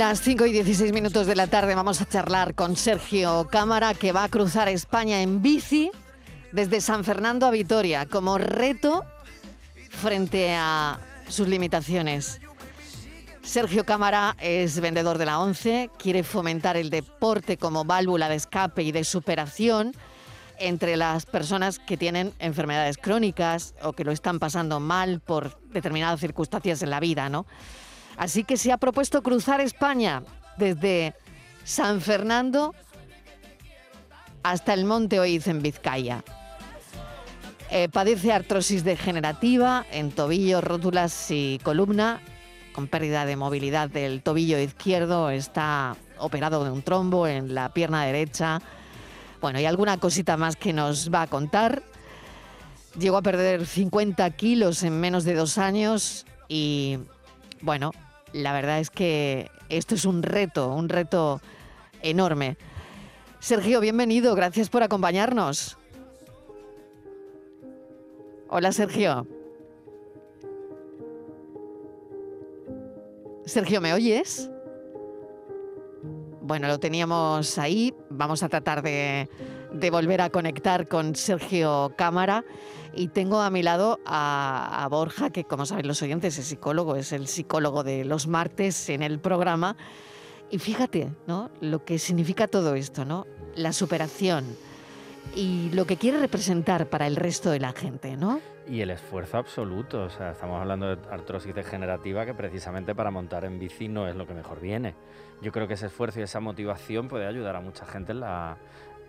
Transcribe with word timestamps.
Las 0.00 0.22
5 0.22 0.46
y 0.46 0.52
16 0.52 0.94
minutos 0.94 1.26
de 1.26 1.36
la 1.36 1.46
tarde 1.46 1.74
vamos 1.74 2.00
a 2.00 2.08
charlar 2.08 2.54
con 2.54 2.74
Sergio 2.74 3.48
Cámara 3.50 3.92
que 3.92 4.12
va 4.12 4.24
a 4.24 4.30
cruzar 4.30 4.66
España 4.70 5.20
en 5.20 5.42
bici 5.42 5.90
desde 6.52 6.80
San 6.80 7.04
Fernando 7.04 7.44
a 7.44 7.50
Vitoria 7.50 8.06
como 8.06 8.38
reto 8.38 9.04
frente 9.90 10.54
a 10.54 11.00
sus 11.28 11.48
limitaciones. 11.48 12.40
Sergio 13.42 13.84
Cámara 13.84 14.36
es 14.40 14.80
vendedor 14.80 15.18
de 15.18 15.26
la 15.26 15.38
ONCE, 15.38 15.90
quiere 15.98 16.22
fomentar 16.22 16.78
el 16.78 16.88
deporte 16.88 17.58
como 17.58 17.84
válvula 17.84 18.30
de 18.30 18.36
escape 18.36 18.82
y 18.82 18.92
de 18.92 19.04
superación 19.04 19.94
entre 20.58 20.96
las 20.96 21.26
personas 21.26 21.78
que 21.78 21.98
tienen 21.98 22.32
enfermedades 22.38 22.96
crónicas 22.96 23.74
o 23.82 23.92
que 23.92 24.04
lo 24.04 24.12
están 24.12 24.38
pasando 24.38 24.80
mal 24.80 25.20
por 25.20 25.60
determinadas 25.74 26.20
circunstancias 26.20 26.82
en 26.82 26.88
la 26.88 27.00
vida, 27.00 27.28
¿no? 27.28 27.44
Así 28.20 28.44
que 28.44 28.58
se 28.58 28.70
ha 28.70 28.76
propuesto 28.76 29.22
cruzar 29.22 29.62
España 29.62 30.22
desde 30.58 31.14
San 31.64 32.02
Fernando 32.02 32.74
hasta 34.42 34.74
el 34.74 34.84
Monte 34.84 35.18
Oiz 35.18 35.46
en 35.46 35.62
Vizcaya. 35.62 36.22
Eh, 37.70 37.88
padece 37.88 38.34
artrosis 38.34 38.84
degenerativa 38.84 39.86
en 39.90 40.10
tobillo, 40.10 40.60
rótulas 40.60 41.30
y 41.30 41.60
columna, 41.62 42.20
con 42.74 42.88
pérdida 42.88 43.24
de 43.24 43.36
movilidad 43.36 43.88
del 43.88 44.22
tobillo 44.22 44.58
izquierdo, 44.58 45.30
está 45.30 45.96
operado 46.18 46.62
de 46.62 46.72
un 46.72 46.82
trombo 46.82 47.26
en 47.26 47.54
la 47.54 47.70
pierna 47.70 48.04
derecha. 48.04 48.60
Bueno, 49.40 49.60
y 49.60 49.64
alguna 49.64 49.96
cosita 49.96 50.36
más 50.36 50.56
que 50.56 50.74
nos 50.74 51.10
va 51.10 51.22
a 51.22 51.26
contar. 51.26 51.82
Llegó 52.98 53.16
a 53.16 53.22
perder 53.22 53.64
50 53.64 54.28
kilos 54.32 54.82
en 54.82 55.00
menos 55.00 55.24
de 55.24 55.36
dos 55.36 55.56
años 55.56 56.26
y, 56.48 56.98
bueno, 57.62 57.92
la 58.32 58.52
verdad 58.52 58.80
es 58.80 58.90
que 58.90 59.50
esto 59.68 59.94
es 59.94 60.04
un 60.04 60.22
reto, 60.22 60.72
un 60.72 60.88
reto 60.88 61.40
enorme. 62.02 62.56
Sergio, 63.38 63.80
bienvenido, 63.80 64.34
gracias 64.34 64.68
por 64.68 64.82
acompañarnos. 64.82 65.78
Hola, 68.48 68.72
Sergio. 68.72 69.26
Sergio, 73.46 73.80
¿me 73.80 73.94
oyes? 73.94 74.50
Bueno, 76.42 76.68
lo 76.68 76.78
teníamos 76.78 77.58
ahí. 77.58 77.94
Vamos 78.10 78.42
a 78.42 78.48
tratar 78.48 78.82
de, 78.82 79.28
de 79.72 79.90
volver 79.90 80.20
a 80.20 80.30
conectar 80.30 80.88
con 80.88 81.14
Sergio 81.14 81.92
Cámara. 81.96 82.44
Y 82.92 83.08
tengo 83.08 83.40
a 83.40 83.50
mi 83.50 83.62
lado 83.62 84.00
a, 84.04 84.86
Borja, 84.90 85.30
que 85.30 85.44
como 85.44 85.66
saben 85.66 85.86
los 85.86 86.02
oyentes 86.02 86.38
es 86.38 86.46
psicólogo, 86.46 86.96
es 86.96 87.12
el 87.12 87.28
psicólogo 87.28 87.84
de 87.84 88.04
los 88.04 88.26
martes 88.26 88.88
en 88.88 89.02
el 89.02 89.20
programa. 89.20 89.76
Y 90.50 90.58
fíjate, 90.58 91.12
¿no? 91.26 91.50
Lo 91.60 91.84
que 91.84 91.98
significa 91.98 92.48
todo 92.48 92.74
esto, 92.74 93.04
¿no? 93.04 93.26
La 93.54 93.72
superación 93.72 94.56
y 95.34 95.70
lo 95.72 95.84
que 95.84 95.96
quiere 95.96 96.18
representar 96.18 96.86
para 96.86 97.06
el 97.06 97.16
resto 97.16 97.50
de 97.50 97.60
la 97.60 97.72
gente, 97.72 98.16
¿no? 98.16 98.40
Y 98.68 98.80
el 98.80 98.90
esfuerzo 98.90 99.38
absoluto, 99.38 100.04
o 100.04 100.10
sea, 100.10 100.32
estamos 100.32 100.60
hablando 100.60 100.96
de 100.96 101.08
artrosis 101.10 101.54
degenerativa 101.54 102.24
que 102.26 102.34
precisamente 102.34 102.94
para 102.94 103.10
montar 103.10 103.44
en 103.44 103.58
bici 103.58 103.88
no 103.88 104.08
es 104.08 104.16
lo 104.16 104.26
que 104.26 104.34
mejor 104.34 104.60
viene. 104.60 104.94
Yo 105.40 105.52
creo 105.52 105.66
que 105.66 105.74
ese 105.74 105.86
esfuerzo 105.86 106.20
y 106.20 106.22
esa 106.22 106.40
motivación 106.40 107.08
puede 107.08 107.26
ayudar 107.26 107.56
a 107.56 107.60
mucha 107.60 107.86
gente 107.86 108.12
en 108.12 108.20
la, 108.20 108.58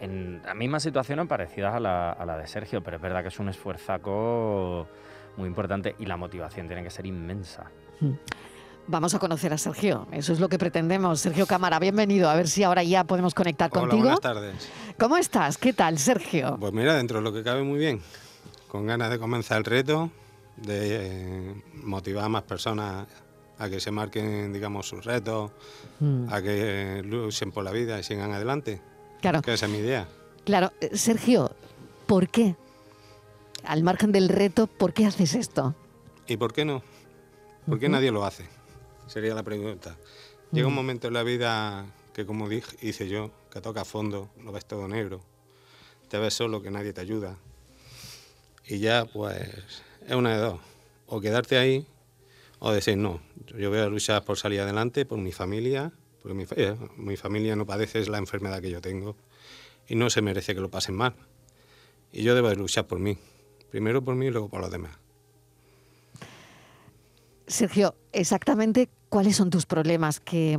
en 0.01 0.41
las 0.43 0.55
mismas 0.55 0.83
situaciones 0.83 1.27
parecidas 1.27 1.73
a 1.75 1.79
la, 1.79 2.11
a 2.11 2.25
la 2.25 2.37
de 2.37 2.47
Sergio, 2.47 2.81
pero 2.83 2.97
es 2.97 3.01
verdad 3.01 3.21
que 3.21 3.29
es 3.29 3.39
un 3.39 3.47
esfuerzaco 3.49 4.87
muy 5.37 5.47
importante 5.47 5.95
y 5.99 6.05
la 6.05 6.17
motivación 6.17 6.67
tiene 6.67 6.83
que 6.83 6.89
ser 6.89 7.05
inmensa. 7.05 7.71
Vamos 8.87 9.13
a 9.13 9.19
conocer 9.19 9.53
a 9.53 9.57
Sergio, 9.57 10.07
eso 10.11 10.33
es 10.33 10.39
lo 10.39 10.49
que 10.49 10.57
pretendemos. 10.57 11.19
Sergio 11.19 11.45
Cámara, 11.45 11.79
bienvenido. 11.79 12.29
A 12.29 12.35
ver 12.35 12.47
si 12.47 12.63
ahora 12.63 12.83
ya 12.83 13.03
podemos 13.03 13.33
conectar 13.33 13.69
Hola, 13.71 13.81
contigo. 13.81 14.01
buenas 14.03 14.19
tardes. 14.21 14.69
¿Cómo 14.99 15.17
estás? 15.17 15.57
¿Qué 15.57 15.71
tal, 15.71 15.97
Sergio? 15.97 16.57
Pues 16.59 16.73
mira, 16.73 16.95
dentro 16.95 17.19
de 17.19 17.23
lo 17.23 17.31
que 17.31 17.43
cabe 17.43 17.63
muy 17.63 17.77
bien. 17.79 18.01
Con 18.67 18.87
ganas 18.87 19.09
de 19.11 19.19
comenzar 19.19 19.59
el 19.59 19.65
reto, 19.65 20.09
de 20.57 20.97
eh, 21.51 21.63
motivar 21.75 22.25
a 22.25 22.29
más 22.29 22.43
personas 22.43 23.07
a 23.59 23.69
que 23.69 23.79
se 23.79 23.91
marquen, 23.91 24.51
digamos, 24.51 24.87
sus 24.87 25.05
retos, 25.05 25.51
Mm. 25.99 26.33
a 26.33 26.41
que 26.41 27.03
luchen 27.05 27.51
por 27.51 27.63
la 27.63 27.69
vida 27.71 27.99
y 27.99 28.03
sigan 28.03 28.31
adelante. 28.31 28.81
Claro, 29.21 29.41
Que 29.41 29.53
esa 29.53 29.65
es 29.67 29.71
mi 29.71 29.77
idea. 29.79 30.07
claro. 30.45 30.71
Eh, 30.81 30.97
Sergio, 30.97 31.51
¿por 32.07 32.27
qué? 32.29 32.55
Al 33.63 33.83
margen 33.83 34.11
del 34.11 34.27
reto, 34.29 34.67
¿por 34.67 34.93
qué 34.93 35.05
haces 35.05 35.35
esto? 35.35 35.75
¿Y 36.27 36.37
por 36.37 36.51
qué 36.53 36.65
no? 36.65 36.81
¿Por 37.67 37.79
qué 37.79 37.89
nadie 37.89 38.11
lo 38.11 38.25
hace? 38.25 38.45
Sería 39.07 39.35
la 39.35 39.43
pregunta. 39.43 39.95
Llega 40.51 40.67
un 40.67 40.73
Mm. 40.73 40.75
momento 40.77 41.07
en 41.07 41.13
la 41.13 41.23
vida 41.23 41.85
que, 42.13 42.25
como 42.25 42.49
dije, 42.49 42.75
hice 42.81 43.07
yo, 43.07 43.31
que 43.51 43.61
toca 43.61 43.81
a 43.81 43.85
fondo, 43.85 44.29
lo 44.43 44.51
ves 44.51 44.65
todo 44.65 44.87
negro, 44.87 45.21
te 46.09 46.17
ves 46.17 46.33
solo, 46.33 46.61
que 46.61 46.71
nadie 46.71 46.91
te 46.93 47.01
ayuda. 47.01 47.37
Y 48.67 48.79
ya, 48.79 49.05
pues, 49.05 49.37
es 50.07 50.15
una 50.15 50.33
de 50.35 50.41
dos. 50.41 50.59
O 51.07 51.21
quedarte 51.21 51.57
ahí, 51.57 51.85
o 52.59 52.71
decir, 52.71 52.97
no, 52.97 53.21
yo 53.57 53.69
voy 53.69 53.79
a 53.79 53.85
luchar 53.87 54.23
por 54.23 54.37
salir 54.37 54.61
adelante, 54.61 55.05
por 55.05 55.19
mi 55.19 55.31
familia, 55.31 55.91
porque 56.21 56.33
mi, 56.35 56.45
eh, 56.55 56.75
mi 56.97 57.17
familia 57.17 57.55
no 57.55 57.65
padece 57.65 58.05
la 58.09 58.17
enfermedad 58.17 58.61
que 58.61 58.69
yo 58.69 58.81
tengo 58.81 59.15
y 59.87 59.95
no 59.95 60.09
se 60.09 60.21
merece 60.21 60.53
que 60.55 60.61
lo 60.61 60.69
pasen 60.69 60.95
mal. 60.95 61.15
Y 62.11 62.23
yo 62.23 62.35
debo 62.35 62.49
de 62.49 62.55
luchar 62.57 62.87
por 62.87 62.99
mí. 62.99 63.17
Primero 63.69 64.03
por 64.03 64.15
mí 64.15 64.27
y 64.27 64.29
luego 64.31 64.49
por 64.49 64.61
los 64.61 64.69
demás. 64.71 64.97
Sergio, 67.47 67.95
exactamente 68.13 68.89
cuáles 69.09 69.35
son 69.35 69.49
tus 69.49 69.65
problemas. 69.65 70.19
Que 70.19 70.57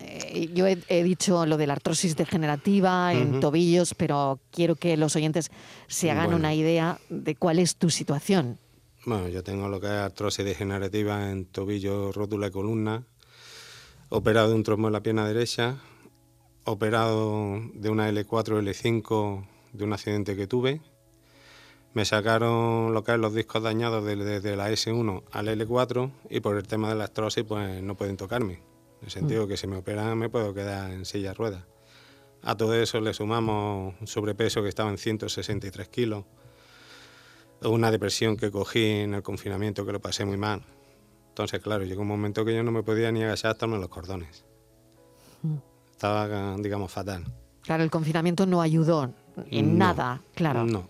eh, 0.00 0.50
yo 0.52 0.66
he, 0.66 0.78
he 0.88 1.02
dicho 1.02 1.46
lo 1.46 1.56
de 1.56 1.66
la 1.66 1.74
artrosis 1.74 2.16
degenerativa 2.16 3.14
en 3.14 3.30
Ujú. 3.32 3.40
tobillos, 3.40 3.94
pero 3.94 4.40
quiero 4.50 4.76
que 4.76 4.96
los 4.96 5.16
oyentes 5.16 5.50
se 5.86 6.10
hagan 6.10 6.26
Bueno. 6.26 6.36
una 6.38 6.54
idea 6.54 6.98
de 7.08 7.34
cuál 7.36 7.58
es 7.58 7.76
tu 7.76 7.90
situación. 7.90 8.58
Bueno, 9.06 9.28
yo 9.28 9.42
tengo 9.42 9.68
lo 9.68 9.80
que 9.80 9.86
es 9.86 9.92
artrosis 9.92 10.44
degenerativa 10.44 11.30
en 11.30 11.44
tobillo, 11.46 12.10
rótula 12.12 12.46
y 12.46 12.50
columna, 12.50 13.06
operado 14.08 14.48
de 14.50 14.54
un 14.54 14.62
trombo 14.62 14.88
en 14.88 14.92
la 14.92 15.02
pierna 15.02 15.26
derecha, 15.26 15.76
operado 16.64 17.60
de 17.74 17.90
una 17.90 18.08
L4, 18.10 18.58
L5 18.62 19.46
de 19.72 19.84
un 19.84 19.92
accidente 19.92 20.36
que 20.36 20.46
tuve. 20.46 20.80
Me 21.92 22.04
sacaron 22.04 22.92
lo 22.92 23.04
que 23.04 23.12
es 23.12 23.18
los 23.18 23.34
discos 23.34 23.62
dañados 23.62 24.04
de- 24.04 24.16
desde 24.16 24.56
la 24.56 24.70
S1 24.70 25.22
al 25.30 25.48
L4 25.48 26.10
y 26.28 26.40
por 26.40 26.56
el 26.56 26.66
tema 26.66 26.88
de 26.88 26.96
la 26.96 27.04
artrosis 27.04 27.44
pues 27.44 27.82
no 27.82 27.96
pueden 27.96 28.16
tocarme. 28.16 28.54
En 29.00 29.06
el 29.06 29.10
sentido 29.10 29.46
que 29.46 29.56
si 29.56 29.66
me 29.66 29.76
operan 29.76 30.18
me 30.18 30.28
puedo 30.28 30.54
quedar 30.54 30.90
en 30.90 31.04
silla 31.04 31.28
de 31.30 31.34
ruedas. 31.34 31.64
A 32.42 32.56
todo 32.56 32.74
eso 32.74 33.00
le 33.00 33.14
sumamos 33.14 33.94
un 34.00 34.06
sobrepeso 34.06 34.62
que 34.62 34.68
estaba 34.68 34.90
en 34.90 34.98
163 34.98 35.88
kilos, 35.88 36.24
una 37.62 37.90
depresión 37.90 38.36
que 38.36 38.50
cogí 38.50 38.84
en 38.84 39.14
el 39.14 39.22
confinamiento 39.22 39.86
que 39.86 39.92
lo 39.92 40.00
pasé 40.00 40.24
muy 40.24 40.36
mal. 40.36 40.62
Entonces, 41.34 41.60
claro, 41.60 41.82
llegó 41.82 42.02
un 42.02 42.06
momento 42.06 42.44
que 42.44 42.54
yo 42.54 42.62
no 42.62 42.70
me 42.70 42.84
podía 42.84 43.10
ni 43.10 43.24
agachar 43.24 43.50
hasta 43.50 43.66
los 43.66 43.88
cordones. 43.88 44.44
Estaba, 45.90 46.56
digamos, 46.58 46.92
fatal. 46.92 47.24
Claro, 47.62 47.82
el 47.82 47.90
confinamiento 47.90 48.46
no 48.46 48.60
ayudó 48.62 49.12
en 49.50 49.72
No. 49.72 49.78
nada, 49.78 50.22
claro. 50.36 50.64
No. 50.64 50.86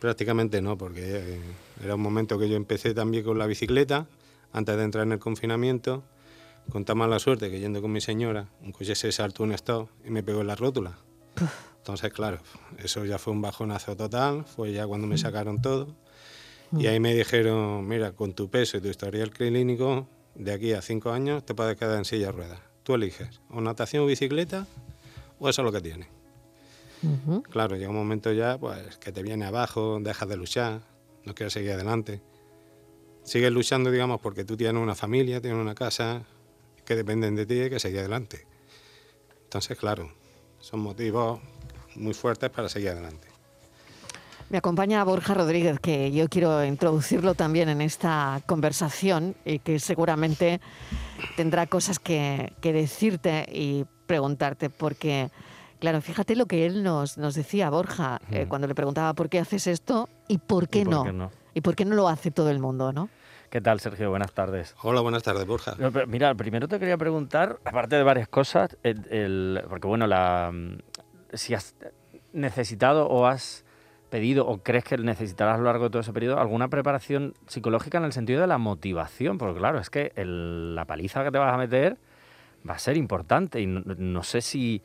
Prácticamente 0.00 0.60
no, 0.60 0.76
porque 0.76 1.00
eh, 1.02 1.40
era 1.82 1.94
un 1.94 2.02
momento 2.02 2.38
que 2.38 2.46
yo 2.46 2.56
empecé 2.56 2.92
también 2.92 3.24
con 3.24 3.38
la 3.38 3.46
bicicleta, 3.46 4.06
antes 4.52 4.76
de 4.76 4.84
entrar 4.84 5.06
en 5.06 5.12
el 5.12 5.18
confinamiento, 5.18 6.02
con 6.70 6.84
tan 6.84 6.98
mala 6.98 7.18
suerte 7.18 7.50
que 7.50 7.58
yendo 7.58 7.80
con 7.80 7.90
mi 7.90 8.02
señora, 8.02 8.48
un 8.60 8.72
coche 8.72 8.94
se 8.94 9.10
saltó 9.12 9.44
un 9.44 9.52
stop 9.52 9.88
y 10.04 10.10
me 10.10 10.22
pegó 10.22 10.42
en 10.42 10.48
la 10.48 10.56
rótula. 10.56 10.98
Entonces, 11.78 12.12
claro, 12.12 12.38
eso 12.76 13.06
ya 13.06 13.18
fue 13.18 13.32
un 13.32 13.40
bajonazo 13.40 13.96
total, 13.96 14.44
fue 14.44 14.72
ya 14.74 14.86
cuando 14.86 15.06
me 15.06 15.16
sacaron 15.16 15.62
todo. 15.62 15.96
Y 16.78 16.86
ahí 16.86 17.00
me 17.00 17.14
dijeron, 17.14 17.86
mira, 17.86 18.12
con 18.12 18.32
tu 18.32 18.48
peso 18.48 18.78
y 18.78 18.80
tu 18.80 18.88
historial 18.88 19.30
clínico, 19.30 20.08
de 20.34 20.52
aquí 20.52 20.72
a 20.72 20.80
cinco 20.80 21.10
años 21.10 21.44
te 21.44 21.54
puedes 21.54 21.76
quedar 21.76 21.98
en 21.98 22.04
silla 22.04 22.26
de 22.26 22.32
ruedas. 22.32 22.60
Tú 22.82 22.94
eliges, 22.94 23.40
o 23.50 23.60
natación 23.60 24.04
o 24.04 24.06
bicicleta, 24.06 24.66
o 25.38 25.48
eso 25.48 25.62
es 25.62 25.66
lo 25.66 25.72
que 25.72 25.80
tienes. 25.80 26.08
Claro, 27.50 27.76
llega 27.76 27.90
un 27.90 27.96
momento 27.96 28.32
ya 28.32 28.58
pues, 28.58 28.96
que 28.98 29.12
te 29.12 29.22
viene 29.22 29.44
abajo, 29.44 29.98
dejas 30.00 30.28
de 30.28 30.36
luchar, 30.36 30.80
no 31.24 31.34
quieres 31.34 31.52
seguir 31.52 31.72
adelante. 31.72 32.22
Sigues 33.24 33.52
luchando, 33.52 33.90
digamos, 33.90 34.20
porque 34.20 34.44
tú 34.44 34.56
tienes 34.56 34.82
una 34.82 34.94
familia, 34.94 35.40
tienes 35.40 35.60
una 35.60 35.74
casa 35.74 36.24
que 36.84 36.96
dependen 36.96 37.36
de 37.36 37.46
ti 37.46 37.62
y 37.62 37.70
que 37.70 37.78
seguir 37.78 38.00
adelante. 38.00 38.46
Entonces, 39.44 39.76
claro, 39.76 40.12
son 40.60 40.80
motivos 40.80 41.40
muy 41.94 42.14
fuertes 42.14 42.50
para 42.50 42.68
seguir 42.68 42.90
adelante. 42.90 43.31
Me 44.52 44.58
acompaña 44.58 45.02
Borja 45.02 45.32
Rodríguez, 45.32 45.80
que 45.80 46.12
yo 46.12 46.28
quiero 46.28 46.62
introducirlo 46.62 47.32
también 47.32 47.70
en 47.70 47.80
esta 47.80 48.42
conversación 48.44 49.34
y 49.46 49.60
que 49.60 49.78
seguramente 49.78 50.60
tendrá 51.38 51.66
cosas 51.66 51.98
que, 51.98 52.52
decirte 52.60 53.46
y 53.50 53.86
preguntarte, 54.04 54.68
porque, 54.68 55.30
claro, 55.78 56.02
fíjate 56.02 56.36
lo 56.36 56.44
que 56.44 56.66
él 56.66 56.82
nos, 56.82 57.16
nos 57.16 57.34
decía, 57.34 57.70
Borja, 57.70 58.20
eh, 58.30 58.44
cuando 58.46 58.66
le 58.66 58.74
preguntaba 58.74 59.14
por 59.14 59.30
qué 59.30 59.38
haces 59.38 59.66
esto 59.66 60.10
y 60.28 60.36
por 60.36 60.68
qué, 60.68 60.84
no? 60.84 61.30
Y 61.54 61.62
por 61.62 61.74
qué 61.74 61.86
no 61.86 61.96
lo 61.96 62.06
hace 62.10 62.30
todo 62.30 62.50
el 62.50 62.58
mundo, 62.58 62.92
¿no? 62.92 63.08
¿Qué 63.48 63.62
tal, 63.62 63.80
Sergio? 63.80 64.10
Buenas 64.10 64.34
tardes. 64.34 64.74
Hola, 64.82 65.00
buenas 65.00 65.22
tardes, 65.22 65.46
Borja. 65.46 65.76
Mira, 66.06 66.34
primero 66.34 66.68
te 66.68 66.78
quería 66.78 66.98
preguntar, 66.98 67.58
aparte 67.64 67.96
de 67.96 68.02
varias 68.02 68.28
cosas, 68.28 68.76
porque 68.82 69.88
bueno, 69.88 70.06
la, 70.06 70.52
si 71.32 71.54
has 71.54 71.74
necesitado 72.34 73.08
o 73.08 73.24
has 73.24 73.61
pedido 74.12 74.46
o 74.46 74.58
crees 74.58 74.84
que 74.84 74.98
necesitarás 74.98 75.54
a 75.54 75.58
lo 75.58 75.64
largo 75.64 75.84
de 75.84 75.90
todo 75.90 76.02
ese 76.02 76.12
periodo 76.12 76.38
alguna 76.38 76.68
preparación 76.68 77.32
psicológica 77.46 77.96
en 77.96 78.04
el 78.04 78.12
sentido 78.12 78.42
de 78.42 78.46
la 78.46 78.58
motivación, 78.58 79.38
porque 79.38 79.58
claro, 79.58 79.80
es 79.80 79.88
que 79.88 80.12
la 80.14 80.84
paliza 80.84 81.24
que 81.24 81.30
te 81.30 81.38
vas 81.38 81.54
a 81.54 81.56
meter 81.56 81.96
va 82.68 82.74
a 82.74 82.78
ser 82.78 82.98
importante 82.98 83.58
y 83.62 83.66
no, 83.66 84.22
sé 84.22 84.42
si, 84.42 84.82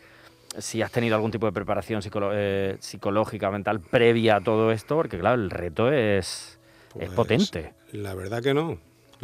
si, 0.58 0.82
has 0.82 0.94
tenido 0.94 1.16
algún 1.16 1.32
tipo 1.32 1.46
de 1.46 1.52
preparación 1.52 2.02
eh, 2.32 2.78
psicológica, 2.80 3.52
mental 3.52 3.82
previa 3.82 4.38
a 4.38 4.42
todo 4.42 4.72
esto, 4.72 4.96
porque 4.96 5.20
claro, 5.20 5.42
el 5.42 5.50
reto 5.50 5.92
es, 5.92 6.58
es 6.96 7.08
pues, 7.08 7.10
potente. 7.10 7.74
La 7.92 8.14
verdad 8.14 8.42
que 8.42 8.54
no, 8.54 8.78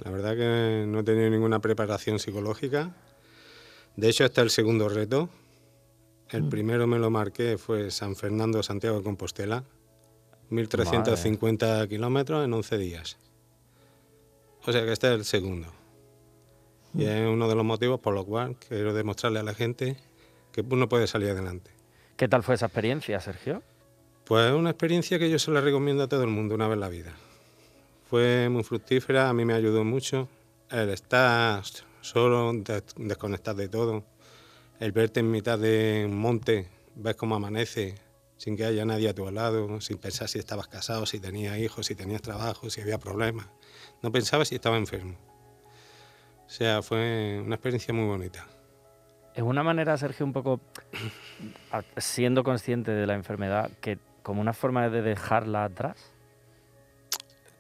la 0.04 0.12
verdad 0.12 0.36
que 0.36 0.86
no 0.86 1.00
he 1.00 1.04
tenido 1.04 1.30
ninguna 1.30 1.60
preparación 1.60 2.20
psicológica. 2.20 2.94
De 3.96 4.10
hecho, 4.10 4.26
este 4.26 4.42
es 4.42 4.44
el 4.44 4.50
segundo 4.50 4.90
reto. 4.90 5.30
El 6.30 6.44
mm. 6.44 6.50
primero 6.50 6.88
me 6.88 7.00
lo 7.00 7.10
marqué 7.10 7.58
fue 7.58 7.90
San 7.90 8.18
Fernando, 8.18 8.62
Santiago 8.64 8.98
de 8.98 9.04
Compostela, 9.04 9.64
1.350 10.54 11.88
kilómetros 11.90 12.46
en 12.46 12.54
11 12.54 12.78
días. 12.78 13.18
O 14.66 14.72
sea 14.72 14.86
que 14.86 14.94
este 14.94 15.08
es 15.08 15.14
el 15.14 15.26
segundo. 15.26 15.68
Y 16.94 17.06
es 17.06 17.28
uno 17.28 17.48
de 17.48 17.56
los 17.56 17.66
motivos 17.66 18.00
por 18.00 18.14
los 18.14 18.26
cuales 18.26 18.58
quiero 18.68 18.94
demostrarle 18.94 19.40
a 19.40 19.44
la 19.44 19.54
gente 19.54 19.98
que 20.52 20.62
uno 20.62 20.88
puede 20.88 21.08
salir 21.08 21.32
adelante. 21.32 21.72
¿Qué 22.16 22.28
tal 22.28 22.44
fue 22.44 22.56
esa 22.56 22.68
experiencia, 22.68 23.20
Sergio? 23.20 23.64
Pues 24.26 24.54
una 24.54 24.70
experiencia 24.70 25.20
que 25.20 25.30
yo 25.30 25.40
se 25.40 25.52
la 25.52 25.60
recomiendo 25.60 26.04
a 26.04 26.08
todo 26.08 26.22
el 26.22 26.30
mundo 26.30 26.56
una 26.56 26.68
vez 26.68 26.76
en 26.76 26.80
la 26.80 26.90
vida. 26.90 27.14
Fue 28.10 28.48
muy 28.50 28.64
fructífera, 28.64 29.28
a 29.28 29.34
mí 29.34 29.44
me 29.44 29.54
ayudó 29.54 29.84
mucho. 29.84 30.30
El 30.70 30.90
estar 30.90 31.64
solo, 32.02 32.54
desconectar 32.98 33.56
de 33.56 33.68
todo, 33.68 34.04
el 34.80 34.92
verte 34.92 35.20
en 35.20 35.32
mitad 35.32 35.58
de 35.58 36.04
un 36.06 36.18
monte, 36.18 36.68
ves 36.96 37.16
cómo 37.16 37.36
amanece, 37.36 37.96
sin 38.44 38.58
que 38.58 38.66
haya 38.66 38.84
nadie 38.84 39.08
a 39.08 39.14
tu 39.14 39.32
lado, 39.32 39.80
sin 39.80 39.98
pensar 39.98 40.28
si 40.28 40.38
estabas 40.38 40.68
casado, 40.68 41.06
si 41.06 41.18
tenías 41.18 41.58
hijos, 41.60 41.86
si 41.86 41.96
tenías 41.96 42.22
trabajo, 42.22 42.70
si 42.70 42.82
había 42.82 42.98
problemas. 42.98 43.48
No 44.02 44.12
pensaba 44.12 44.44
si 44.44 44.56
estaba 44.56 44.76
enfermo. 44.76 45.16
O 46.46 46.50
sea, 46.50 46.82
fue 46.82 47.42
una 47.42 47.56
experiencia 47.56 47.94
muy 47.94 48.06
bonita. 48.06 48.46
Es 49.34 49.44
una 49.44 49.64
manera, 49.64 49.96
Sergio, 49.96 50.26
un 50.26 50.34
poco, 50.34 50.60
siendo 51.96 52.44
consciente 52.44 52.92
de 52.92 53.08
la 53.08 53.14
enfermedad, 53.14 53.72
que 53.80 53.98
como 54.24 54.42
una 54.42 54.52
forma 54.52 54.90
de 54.90 55.02
dejarla 55.02 55.64
atrás, 55.64 56.12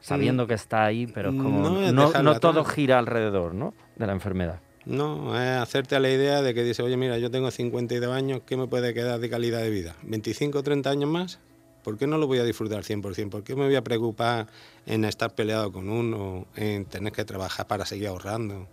sabiendo 0.01 0.43
mm, 0.43 0.47
que 0.49 0.53
está 0.55 0.83
ahí, 0.83 1.07
pero 1.07 1.29
es 1.29 1.41
como 1.41 1.69
no, 1.69 2.39
todo 2.41 2.65
gira 2.65 2.99
alrededor 2.99 3.55
¿no? 3.55 3.73
de 3.95 4.05
la 4.05 4.11
enfermedad. 4.11 4.59
No, 4.85 5.39
es 5.39 5.61
hacerte 5.61 5.95
a 5.95 5.99
la 5.99 6.09
idea 6.09 6.41
de 6.41 6.53
que 6.53 6.63
dice, 6.63 6.83
oye, 6.83 6.97
mira, 6.97 7.17
yo 7.17 7.31
tengo 7.31 7.49
52 7.51 8.13
años, 8.13 8.41
¿qué 8.45 8.57
me 8.57 8.67
puede 8.67 8.93
quedar 8.93 9.19
de 9.19 9.29
calidad 9.29 9.61
de 9.61 9.69
vida? 9.69 9.95
¿25 10.05 10.55
o 10.55 10.63
30 10.63 10.89
años 10.89 11.09
más? 11.09 11.39
¿Por 11.83 11.97
qué 11.97 12.07
no 12.07 12.17
lo 12.17 12.27
voy 12.27 12.39
a 12.39 12.43
disfrutar 12.43 12.83
100%? 12.83 13.29
¿Por 13.29 13.43
qué 13.43 13.55
me 13.55 13.65
voy 13.65 13.75
a 13.75 13.83
preocupar 13.83 14.47
en 14.85 15.05
estar 15.05 15.33
peleado 15.35 15.71
con 15.71 15.89
uno, 15.89 16.47
en 16.55 16.85
tener 16.85 17.13
que 17.13 17.25
trabajar 17.25 17.67
para 17.67 17.85
seguir 17.85 18.07
ahorrando? 18.07 18.67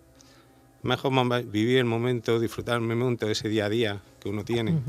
Mejor 0.82 1.12
vivir 1.46 1.78
el 1.78 1.84
momento, 1.84 2.40
disfrutar 2.40 2.76
el 2.76 2.82
momento 2.82 3.26
de 3.26 3.32
ese 3.32 3.48
día 3.48 3.66
a 3.66 3.68
día 3.68 4.02
que 4.20 4.28
uno 4.28 4.44
tiene 4.44 4.80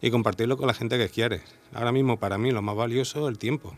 y 0.00 0.10
compartirlo 0.10 0.56
con 0.56 0.66
la 0.66 0.74
gente 0.74 0.98
que 0.98 1.08
quiere. 1.08 1.42
Ahora 1.72 1.92
mismo, 1.92 2.18
para 2.18 2.36
mí, 2.36 2.50
lo 2.50 2.62
más 2.62 2.76
valioso 2.76 3.26
es 3.26 3.32
el 3.32 3.38
tiempo. 3.38 3.74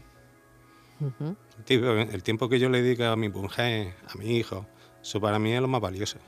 El 2.13 2.23
tiempo 2.23 2.49
que 2.49 2.59
yo 2.59 2.69
le 2.69 2.83
dedico 2.83 3.05
a 3.05 3.17
mi 3.17 3.29
mujer, 3.29 3.95
a 4.09 4.17
mi 4.17 4.37
hijo, 4.37 4.67
eso 5.03 5.21
para 5.21 5.39
mí 5.39 5.53
es 5.53 5.61
lo 5.61 5.69
más 5.69 5.81
valioso. 5.81 6.19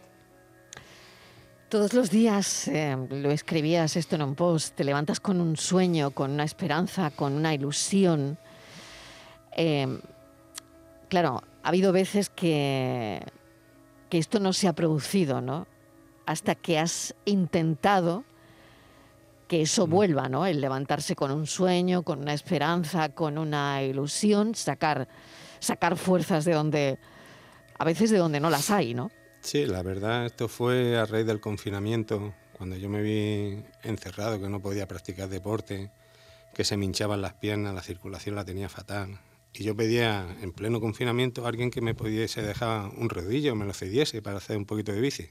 Todos 1.68 1.94
los 1.94 2.10
días 2.10 2.68
eh, 2.68 2.96
lo 3.10 3.32
escribías 3.32 3.96
esto 3.96 4.14
en 4.14 4.22
un 4.22 4.36
post, 4.36 4.76
te 4.76 4.84
levantas 4.84 5.18
con 5.18 5.40
un 5.40 5.56
sueño, 5.56 6.12
con 6.12 6.30
una 6.30 6.44
esperanza, 6.44 7.10
con 7.10 7.32
una 7.32 7.54
ilusión. 7.54 8.38
Em, 9.50 10.00
claro, 11.08 11.42
ha 11.64 11.68
habido 11.68 11.90
veces 11.90 12.30
que, 12.30 13.20
que 14.08 14.18
esto 14.18 14.38
no 14.38 14.52
se 14.52 14.68
ha 14.68 14.74
producido, 14.74 15.40
¿no? 15.40 15.66
Hasta 16.24 16.54
que 16.54 16.78
has 16.78 17.16
intentado 17.24 18.22
que 19.48 19.62
eso 19.62 19.88
mm. 19.88 19.90
vuelva, 19.90 20.28
¿no? 20.28 20.46
El 20.46 20.60
levantarse 20.60 21.16
con 21.16 21.32
un 21.32 21.48
sueño, 21.48 22.04
con 22.04 22.20
una 22.20 22.32
esperanza, 22.32 23.08
con 23.08 23.38
una 23.38 23.82
ilusión, 23.82 24.54
sacar, 24.54 25.08
sacar 25.58 25.96
fuerzas 25.96 26.44
de 26.44 26.52
donde, 26.52 26.98
a 27.76 27.84
veces 27.84 28.10
de 28.10 28.18
donde 28.18 28.38
no 28.38 28.50
las 28.50 28.70
hay, 28.70 28.94
¿no? 28.94 29.10
Sí, 29.46 29.64
la 29.64 29.80
verdad, 29.84 30.26
esto 30.26 30.48
fue 30.48 30.96
a 30.96 31.06
raíz 31.06 31.24
del 31.24 31.38
confinamiento, 31.38 32.34
cuando 32.58 32.74
yo 32.74 32.88
me 32.88 33.00
vi 33.00 33.62
encerrado, 33.84 34.40
que 34.40 34.48
no 34.48 34.60
podía 34.60 34.88
practicar 34.88 35.28
deporte, 35.28 35.92
que 36.52 36.64
se 36.64 36.76
me 36.76 36.84
hinchaban 36.84 37.22
las 37.22 37.34
piernas, 37.34 37.72
la 37.72 37.80
circulación 37.80 38.34
la 38.34 38.44
tenía 38.44 38.68
fatal. 38.68 39.20
Y 39.54 39.62
yo 39.62 39.76
pedía 39.76 40.36
en 40.42 40.50
pleno 40.50 40.80
confinamiento 40.80 41.44
a 41.44 41.48
alguien 41.48 41.70
que 41.70 41.80
me 41.80 41.94
pudiese 41.94 42.42
dejar 42.42 42.90
un 42.96 43.08
rodillo, 43.08 43.54
me 43.54 43.64
lo 43.64 43.72
cediese 43.72 44.20
para 44.20 44.38
hacer 44.38 44.56
un 44.56 44.66
poquito 44.66 44.90
de 44.90 45.00
bici. 45.00 45.28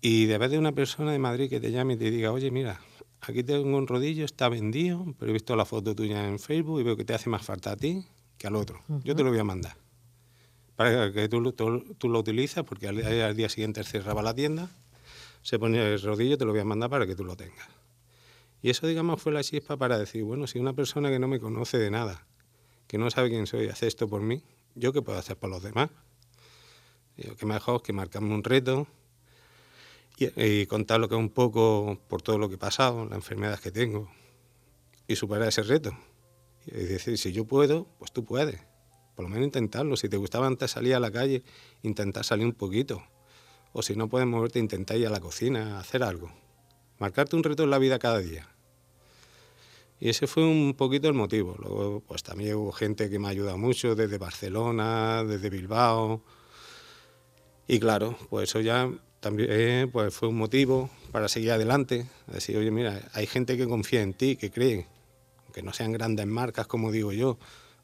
Y 0.00 0.24
de 0.24 0.38
vez 0.38 0.50
de 0.50 0.58
una 0.58 0.72
persona 0.72 1.12
de 1.12 1.18
Madrid 1.18 1.50
que 1.50 1.60
te 1.60 1.70
llame 1.70 1.92
y 1.92 1.96
te 1.98 2.10
diga, 2.10 2.32
oye, 2.32 2.50
mira, 2.50 2.80
aquí 3.20 3.42
tengo 3.42 3.76
un 3.76 3.86
rodillo, 3.86 4.24
está 4.24 4.48
vendido, 4.48 5.14
pero 5.18 5.30
he 5.30 5.34
visto 5.34 5.56
la 5.56 5.66
foto 5.66 5.94
tuya 5.94 6.26
en 6.26 6.38
Facebook 6.38 6.80
y 6.80 6.84
veo 6.84 6.96
que 6.96 7.04
te 7.04 7.12
hace 7.12 7.28
más 7.28 7.44
falta 7.44 7.72
a 7.72 7.76
ti 7.76 8.06
que 8.38 8.46
al 8.46 8.56
otro. 8.56 8.80
Yo 9.04 9.14
te 9.14 9.22
lo 9.22 9.28
voy 9.28 9.40
a 9.40 9.44
mandar 9.44 9.85
para 10.76 11.10
que 11.10 11.28
tú, 11.28 11.52
tú, 11.52 12.08
lo 12.08 12.18
utilizas, 12.18 12.64
porque 12.64 12.86
al, 12.88 13.34
día 13.34 13.48
siguiente 13.48 13.82
cerraba 13.82 14.22
la 14.22 14.34
tienda, 14.34 14.68
se 15.42 15.58
ponía 15.58 15.88
el 15.88 16.00
rodillo, 16.00 16.36
te 16.36 16.44
lo 16.44 16.52
voy 16.52 16.60
a 16.60 16.64
mandar 16.64 16.90
para 16.90 17.06
que 17.06 17.16
tú 17.16 17.24
lo 17.24 17.34
tengas. 17.34 17.68
Y 18.62 18.70
eso, 18.70 18.86
digamos, 18.86 19.22
fue 19.22 19.32
la 19.32 19.42
chispa 19.42 19.76
para 19.76 19.98
decir, 19.98 20.22
bueno, 20.22 20.46
si 20.46 20.58
una 20.58 20.74
persona 20.74 21.08
que 21.08 21.18
no 21.18 21.28
me 21.28 21.40
conoce 21.40 21.78
de 21.78 21.90
nada, 21.90 22.26
que 22.86 22.98
no 22.98 23.10
sabe 23.10 23.30
quién 23.30 23.46
soy, 23.46 23.68
hace 23.68 23.86
esto 23.86 24.06
por 24.06 24.20
mí, 24.20 24.42
¿yo 24.74 24.92
qué 24.92 25.00
puedo 25.00 25.18
hacer 25.18 25.36
por 25.38 25.48
los 25.48 25.62
demás? 25.62 25.90
Digo, 27.16 27.36
qué 27.36 27.46
mejor 27.46 27.82
que 27.82 27.94
marcarme 27.94 28.34
un 28.34 28.44
reto 28.44 28.86
y, 30.18 30.42
y 30.42 30.66
contar 30.66 31.00
lo 31.00 31.08
que 31.08 31.14
un 31.14 31.30
poco 31.30 31.98
por 32.08 32.20
todo 32.20 32.36
lo 32.36 32.48
que 32.50 32.56
he 32.56 32.58
pasado, 32.58 33.06
las 33.06 33.14
enfermedades 33.14 33.60
que 33.60 33.70
tengo, 33.70 34.10
y 35.08 35.16
superar 35.16 35.48
ese 35.48 35.62
reto. 35.62 35.96
Y 36.66 36.72
decir, 36.72 37.16
si 37.16 37.32
yo 37.32 37.46
puedo, 37.46 37.86
pues 37.98 38.12
tú 38.12 38.24
puedes 38.24 38.60
por 39.16 39.24
lo 39.24 39.30
menos 39.30 39.46
intentarlo. 39.46 39.96
Si 39.96 40.08
te 40.08 40.18
gustaba 40.18 40.46
antes 40.46 40.70
salir 40.70 40.94
a 40.94 41.00
la 41.00 41.10
calle, 41.10 41.42
intentar 41.82 42.24
salir 42.24 42.44
un 42.44 42.52
poquito. 42.52 43.02
O 43.72 43.82
si 43.82 43.96
no 43.96 44.08
puedes 44.08 44.28
moverte, 44.28 44.58
intentar 44.58 44.98
ir 44.98 45.06
a 45.06 45.10
la 45.10 45.20
cocina, 45.20 45.80
hacer 45.80 46.02
algo. 46.02 46.30
Marcarte 46.98 47.34
un 47.34 47.42
reto 47.42 47.64
en 47.64 47.70
la 47.70 47.78
vida 47.78 47.98
cada 47.98 48.18
día. 48.18 48.48
Y 49.98 50.10
ese 50.10 50.26
fue 50.26 50.44
un 50.44 50.74
poquito 50.74 51.08
el 51.08 51.14
motivo. 51.14 51.56
Luego, 51.58 52.00
pues 52.06 52.22
también 52.22 52.54
hubo 52.56 52.72
gente 52.72 53.08
que 53.08 53.18
me 53.18 53.28
ayuda 53.28 53.56
mucho, 53.56 53.94
desde 53.94 54.18
Barcelona, 54.18 55.24
desde 55.24 55.48
Bilbao. 55.48 56.22
Y 57.66 57.80
claro, 57.80 58.16
pues 58.28 58.50
eso 58.50 58.60
ya 58.60 58.90
también 59.20 59.90
pues 59.90 60.14
fue 60.14 60.28
un 60.28 60.36
motivo 60.36 60.90
para 61.10 61.28
seguir 61.28 61.52
adelante. 61.52 62.06
Decir, 62.26 62.58
oye, 62.58 62.70
mira, 62.70 63.08
hay 63.14 63.26
gente 63.26 63.56
que 63.56 63.66
confía 63.66 64.02
en 64.02 64.12
ti, 64.12 64.36
que 64.36 64.50
cree, 64.50 64.86
aunque 65.44 65.62
no 65.62 65.72
sean 65.72 65.92
grandes 65.92 66.26
marcas, 66.26 66.66
como 66.66 66.92
digo 66.92 67.12
yo, 67.12 67.38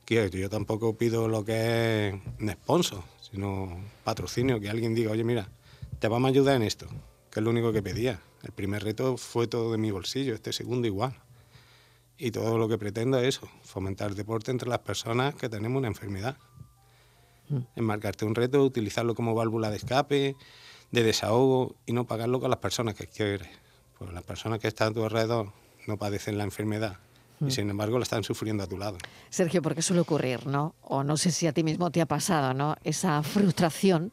que 0.05 0.31
yo 0.39 0.51
tampoco 0.51 0.97
pido 0.97 1.29
lo 1.29 1.45
que 1.45 2.09
es 2.09 2.15
un 2.41 2.51
sponsor, 2.51 3.03
sino 3.21 3.81
patrocinio, 4.05 4.61
que 4.61 4.69
alguien 4.69 4.95
diga, 4.95 5.13
oye, 5.13 5.25
mira, 5.25 5.49
te 5.99 6.09
vamos 6.09 6.29
a 6.29 6.31
ayudar 6.31 6.57
en 6.57 6.63
esto, 6.63 6.87
que 7.31 7.41
es 7.41 7.45
lo 7.45 7.51
único 7.51 7.73
que 7.73 7.83
pedía. 7.83 8.21
El 8.43 8.53
primer 8.53 8.83
reto 8.83 9.17
fue 9.17 9.47
todo 9.47 9.73
de 9.73 9.79
mi 9.79 9.91
bolsillo, 9.91 10.35
este 10.35 10.53
segundo 10.53 10.87
igual. 10.87 11.15
Y 12.19 12.31
todo 12.31 12.59
lo 12.59 12.69
que 12.69 12.79
pretendo 12.79 13.19
es 13.19 13.37
eso, 13.37 13.49
fomentar 13.63 14.11
el 14.11 14.17
deporte 14.17 14.51
entre 14.51 14.69
las 14.69 14.81
personas 14.81 15.35
que 15.35 15.49
tenemos 15.49 15.79
una 15.79 15.89
enfermedad. 15.89 16.37
Enmarcarte 17.77 18.25
un 18.25 18.35
reto, 18.35 18.63
utilizarlo 18.63 19.15
como 19.15 19.35
válvula 19.35 19.71
de 19.71 19.77
escape, 19.77 20.37
de 20.91 21.03
desahogo 21.03 21.75
y 21.87 21.93
no 21.93 22.07
pagarlo 22.07 22.41
con 22.41 22.51
las 22.51 22.61
personas 22.61 22.95
que 22.95 23.07
quieres. 23.07 23.49
Pues 23.99 24.13
las 24.13 24.23
personas 24.23 24.59
que 24.59 24.69
están 24.69 24.89
a 24.91 24.95
tu 24.95 25.05
alrededor 25.05 25.53
no 25.87 25.97
padecen 25.97 26.39
la 26.39 26.45
enfermedad 26.45 26.99
y 27.47 27.51
sin 27.51 27.71
embargo 27.71 27.99
la 27.99 28.05
están 28.05 28.25
sufriendo 28.25 28.63
a 28.63 28.67
tu 28.67 28.77
lado. 28.79 28.99
Sergio, 29.31 29.63
¿por 29.63 29.75
qué 29.75 29.83
suele 29.83 30.01
ocurrir, 30.01 30.47
no? 30.47 30.75
O 30.83 31.03
no 31.05 31.17
sé 31.17 31.31
si 31.31 31.47
a 31.47 31.53
ti 31.53 31.63
mismo 31.65 31.91
te 31.91 32.01
ha 32.01 32.07
pasado, 32.07 32.55
¿no? 32.55 32.77
Esa 32.85 33.23
frustración 33.23 34.13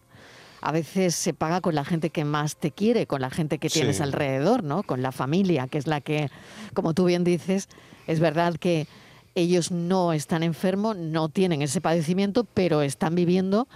a 0.61 0.71
veces 0.71 1.15
se 1.15 1.33
paga 1.33 1.61
con 1.61 1.73
la 1.75 1.85
gente 1.85 2.09
que 2.09 2.25
más 2.25 2.57
te 2.57 2.71
quiere, 2.71 3.07
con 3.07 3.21
la 3.21 3.29
gente 3.29 3.59
que 3.59 3.69
tienes 3.69 3.97
Sí. 3.97 4.03
alrededor, 4.03 4.63
¿no? 4.63 4.83
Con 4.83 5.01
la 5.01 5.11
familia, 5.11 5.67
que 5.67 5.77
es 5.77 5.87
la 5.87 6.01
que, 6.01 6.29
como 6.73 6.93
tú 6.93 7.05
bien 7.05 7.23
dices, 7.23 7.69
es 8.07 8.19
verdad 8.19 8.55
que 8.55 8.87
ellos 9.35 9.71
no 9.71 10.11
están 10.11 10.43
enfermos, 10.43 10.97
no 10.97 11.29
tienen 11.29 11.61
ese 11.61 11.79
padecimiento, 11.79 12.43
pero 12.43 12.81
están 12.81 13.15
viviendo 13.15 13.67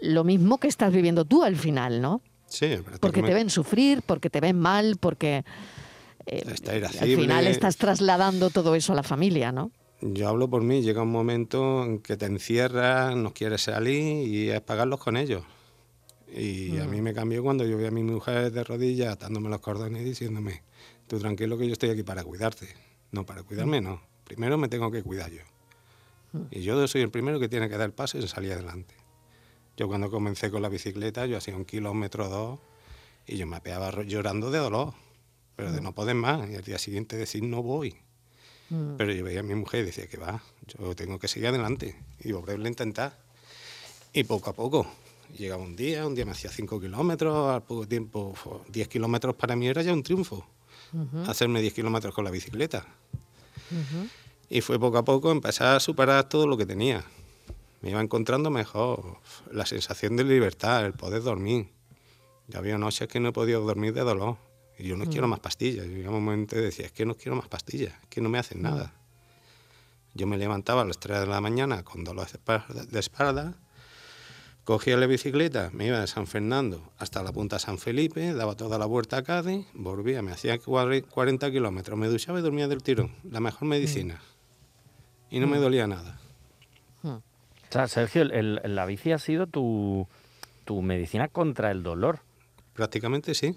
lo 0.00 0.22
mismo 0.24 0.58
que 0.58 0.68
estás 0.68 0.92
viviendo 0.92 1.24
tú 1.24 1.42
al 1.42 1.56
final, 1.56 2.00
¿no? 2.00 2.20
Sí, 2.46 2.76
Porque 3.00 3.22
te 3.22 3.32
ven 3.34 3.48
sufrir, 3.50 4.02
porque 4.02 4.28
te 4.30 4.40
ven 4.40 4.58
mal, 4.58 4.96
porque 5.00 5.44
eh, 6.26 6.42
al 6.46 7.16
final 7.16 7.46
estás 7.46 7.76
trasladando 7.76 8.50
todo 8.50 8.74
eso 8.74 8.92
a 8.92 8.96
la 8.96 9.02
familia, 9.02 9.52
¿no? 9.52 9.70
Yo 10.02 10.28
hablo 10.28 10.48
por 10.48 10.62
mí, 10.62 10.82
llega 10.82 11.02
un 11.02 11.12
momento 11.12 11.84
en 11.84 11.98
que 11.98 12.16
te 12.16 12.26
encierras, 12.26 13.14
no 13.16 13.34
quieres 13.34 13.62
salir 13.62 14.26
y 14.26 14.50
es 14.50 14.60
pagarlos 14.62 15.00
con 15.00 15.16
ellos. 15.16 15.42
Y 16.32 16.78
a 16.78 16.86
mí 16.86 17.02
me 17.02 17.12
cambió 17.12 17.42
cuando 17.42 17.66
yo 17.66 17.76
vi 17.76 17.86
a 17.86 17.90
mi 17.90 18.02
mujer 18.02 18.52
de 18.52 18.64
rodillas 18.64 19.12
atándome 19.12 19.48
los 19.50 19.60
cordones 19.60 20.02
y 20.02 20.04
diciéndome, 20.04 20.62
tú 21.06 21.18
tranquilo 21.18 21.58
que 21.58 21.66
yo 21.66 21.72
estoy 21.72 21.90
aquí 21.90 22.02
para 22.02 22.22
cuidarte. 22.22 22.68
No, 23.10 23.26
para 23.26 23.42
cuidarme 23.42 23.80
no. 23.80 24.00
Primero 24.24 24.56
me 24.56 24.68
tengo 24.68 24.90
que 24.90 25.02
cuidar 25.02 25.30
yo. 25.30 25.42
Y 26.50 26.62
yo 26.62 26.86
soy 26.86 27.02
el 27.02 27.10
primero 27.10 27.40
que 27.40 27.48
tiene 27.48 27.68
que 27.68 27.76
dar 27.76 27.86
el 27.86 27.92
paso 27.92 28.16
y 28.16 28.26
salir 28.28 28.52
adelante. 28.52 28.94
Yo 29.76 29.88
cuando 29.88 30.10
comencé 30.10 30.50
con 30.50 30.62
la 30.62 30.68
bicicleta, 30.68 31.26
yo 31.26 31.36
hacía 31.36 31.56
un 31.56 31.64
kilómetro 31.64 32.26
o 32.26 32.28
dos 32.28 32.60
y 33.26 33.36
yo 33.36 33.46
me 33.46 33.56
apeaba 33.56 33.90
llorando 34.04 34.50
de 34.50 34.58
dolor, 34.58 34.94
pero 35.60 35.72
de 35.72 35.82
no 35.82 35.92
poder 35.92 36.14
más. 36.14 36.48
Y 36.48 36.54
al 36.54 36.62
día 36.62 36.78
siguiente 36.78 37.18
decir, 37.18 37.42
no 37.42 37.62
voy. 37.62 37.94
Pero 38.96 39.12
yo 39.12 39.24
veía 39.24 39.40
a 39.40 39.42
mi 39.42 39.54
mujer 39.54 39.82
y 39.82 39.86
decía 39.86 40.06
que 40.06 40.16
va, 40.16 40.42
yo 40.66 40.94
tengo 40.94 41.18
que 41.18 41.28
seguir 41.28 41.48
adelante 41.48 41.96
y 42.20 42.32
volverlo 42.32 42.64
a 42.64 42.68
intentar. 42.68 43.18
Y 44.14 44.24
poco 44.24 44.48
a 44.48 44.52
poco, 44.54 44.86
llegaba 45.36 45.62
un 45.62 45.76
día, 45.76 46.06
un 46.06 46.14
día 46.14 46.24
me 46.24 46.30
hacía 46.30 46.50
5 46.50 46.80
kilómetros, 46.80 47.52
al 47.52 47.62
poco 47.62 47.86
tiempo 47.86 48.32
fue 48.34 48.52
10 48.68 48.88
kilómetros 48.88 49.34
para 49.34 49.54
mí 49.54 49.66
era 49.66 49.82
ya 49.82 49.92
un 49.92 50.02
triunfo. 50.02 50.46
Hacerme 51.26 51.60
10 51.60 51.74
kilómetros 51.74 52.14
con 52.14 52.24
la 52.24 52.30
bicicleta. 52.30 52.86
Y 54.48 54.62
fue 54.62 54.78
poco 54.80 54.96
a 54.96 55.04
poco 55.04 55.30
empezar 55.30 55.76
a 55.76 55.80
superar 55.80 56.26
todo 56.28 56.46
lo 56.46 56.56
que 56.56 56.64
tenía. 56.64 57.04
Me 57.82 57.90
iba 57.90 58.00
encontrando 58.00 58.50
mejor 58.50 59.18
la 59.52 59.66
sensación 59.66 60.16
de 60.16 60.24
libertad, 60.24 60.86
el 60.86 60.94
poder 60.94 61.22
dormir. 61.22 61.68
Ya 62.48 62.60
había 62.60 62.78
noches 62.78 63.08
que 63.08 63.20
no 63.20 63.28
he 63.28 63.32
podido 63.32 63.60
dormir 63.60 63.92
de 63.92 64.00
dolor. 64.02 64.38
Y 64.80 64.88
yo 64.88 64.96
no 64.96 65.04
quiero 65.06 65.28
más 65.28 65.40
pastillas. 65.40 65.86
Yo 65.86 65.92
llegaba 65.92 66.16
un 66.16 66.24
momento 66.24 66.56
y 66.56 66.62
decía, 66.62 66.86
es 66.86 66.92
que 66.92 67.04
no 67.06 67.14
quiero 67.14 67.36
más 67.36 67.48
pastillas, 67.48 67.92
es 68.02 68.08
que 68.08 68.20
no 68.20 68.28
me 68.28 68.38
hacen 68.38 68.62
nada. 68.62 68.92
Yo 70.14 70.26
me 70.26 70.36
levantaba 70.38 70.82
a 70.82 70.84
las 70.84 70.98
3 70.98 71.20
de 71.20 71.26
la 71.26 71.40
mañana 71.40 71.82
con 71.84 72.02
dolor 72.04 72.26
de 72.26 72.32
espalda, 72.32 72.84
de 72.84 72.98
espalda, 72.98 73.54
cogía 74.64 74.96
la 74.96 75.06
bicicleta, 75.06 75.70
me 75.72 75.86
iba 75.86 76.00
de 76.00 76.06
San 76.06 76.26
Fernando 76.26 76.92
hasta 76.98 77.22
la 77.22 77.32
punta 77.32 77.56
de 77.56 77.60
San 77.60 77.78
Felipe, 77.78 78.32
daba 78.34 78.56
toda 78.56 78.78
la 78.78 78.86
vuelta 78.86 79.18
a 79.18 79.22
Cádiz, 79.22 79.66
volvía, 79.74 80.22
me 80.22 80.32
hacía 80.32 80.58
cuare- 80.58 81.02
40 81.04 81.50
kilómetros, 81.50 81.98
me 81.98 82.08
duchaba 82.08 82.38
y 82.38 82.42
dormía 82.42 82.66
del 82.68 82.82
tirón. 82.82 83.14
La 83.30 83.40
mejor 83.40 83.68
medicina. 83.68 84.20
Y 85.30 85.38
no 85.40 85.46
me 85.46 85.58
dolía 85.58 85.86
nada. 85.86 86.18
O 87.04 87.22
sea, 87.72 87.86
Sergio, 87.86 88.22
el- 88.22 88.32
el- 88.64 88.74
la 88.74 88.84
bici 88.84 89.12
ha 89.12 89.18
sido 89.18 89.46
tu, 89.46 90.08
tu 90.64 90.82
medicina 90.82 91.28
contra 91.28 91.70
el 91.70 91.84
dolor. 91.84 92.18
Prácticamente 92.74 93.32
sí. 93.34 93.56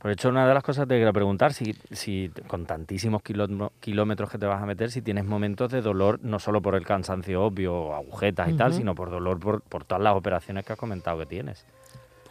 Por 0.00 0.12
hecho, 0.12 0.28
una 0.28 0.46
de 0.46 0.54
las 0.54 0.62
cosas 0.62 0.84
que 0.84 0.90
te 0.90 0.94
quería 0.94 1.12
preguntar, 1.12 1.52
si, 1.52 1.74
si 1.90 2.30
con 2.46 2.66
tantísimos 2.66 3.20
kilómetro- 3.22 3.72
kilómetros 3.80 4.30
que 4.30 4.38
te 4.38 4.46
vas 4.46 4.62
a 4.62 4.66
meter, 4.66 4.92
si 4.92 5.02
tienes 5.02 5.24
momentos 5.24 5.72
de 5.72 5.80
dolor, 5.82 6.20
no 6.22 6.38
solo 6.38 6.62
por 6.62 6.76
el 6.76 6.86
cansancio 6.86 7.42
obvio, 7.42 7.74
o 7.74 7.94
agujetas 7.94 8.48
y 8.48 8.52
tal, 8.54 8.72
sino 8.74 8.94
por 8.94 9.10
dolor 9.10 9.40
por, 9.40 9.60
por 9.62 9.84
todas 9.84 10.02
las 10.02 10.14
operaciones 10.14 10.64
que 10.64 10.72
has 10.72 10.78
comentado 10.78 11.18
que 11.18 11.26
tienes. 11.26 11.64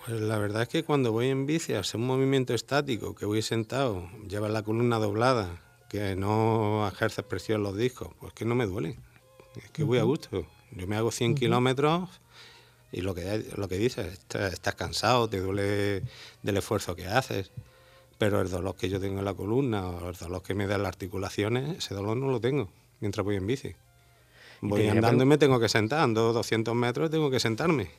Pues 0.05 0.21
la 0.21 0.37
verdad 0.37 0.61
es 0.61 0.69
que 0.69 0.83
cuando 0.85 1.11
voy 1.11 1.27
en 1.27 1.45
bici, 1.45 1.73
ser 1.83 1.99
un 1.99 2.07
movimiento 2.07 2.53
estático, 2.53 3.13
que 3.15 3.25
voy 3.25 3.41
sentado, 3.41 4.07
llevas 4.29 4.51
la 4.51 4.63
columna 4.63 4.97
doblada, 4.99 5.49
que 5.89 6.15
no 6.15 6.87
ejerces 6.87 7.25
presión 7.25 7.57
en 7.57 7.63
los 7.63 7.75
discos, 7.75 8.07
pues 8.21 8.31
que 8.31 8.45
no 8.45 8.55
me 8.55 8.65
duele. 8.65 8.97
Es 9.57 9.69
que 9.71 9.83
voy 9.83 9.97
a 9.97 10.03
gusto. 10.03 10.45
Yo 10.71 10.87
me 10.87 10.95
hago 10.95 11.11
100 11.11 11.35
kilómetros 11.35 12.09
y 12.91 13.01
lo 13.01 13.13
que, 13.13 13.45
lo 13.55 13.67
que 13.67 13.77
dices, 13.77 14.13
estás, 14.13 14.53
estás 14.53 14.75
cansado, 14.75 15.29
te 15.29 15.39
duele 15.39 16.03
del 16.43 16.57
esfuerzo 16.57 16.95
que 16.95 17.07
haces, 17.07 17.51
pero 18.17 18.41
el 18.41 18.49
dolor 18.49 18.75
que 18.75 18.89
yo 18.89 18.99
tengo 18.99 19.19
en 19.19 19.25
la 19.25 19.33
columna 19.33 19.87
o 19.87 20.09
el 20.09 20.15
dolor 20.15 20.41
que 20.41 20.53
me 20.53 20.67
dan 20.67 20.83
las 20.83 20.89
articulaciones, 20.89 21.77
ese 21.77 21.93
dolor 21.93 22.17
no 22.17 22.27
lo 22.27 22.39
tengo 22.39 22.69
mientras 22.99 23.23
voy 23.23 23.35
en 23.35 23.47
bici. 23.47 23.75
Voy 24.61 24.87
andando 24.87 25.23
y 25.23 25.27
me 25.27 25.37
tengo 25.37 25.59
que 25.59 25.69
sentar, 25.69 25.99
ando 25.99 26.33
200 26.33 26.73
metros 26.73 27.09
y 27.09 27.11
tengo 27.11 27.29
que 27.29 27.39
sentarme. 27.39 27.89